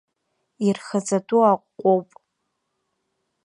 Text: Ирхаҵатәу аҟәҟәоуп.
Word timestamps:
Ирхаҵатәу 0.67 1.41
аҟәҟәоуп. 1.51 2.07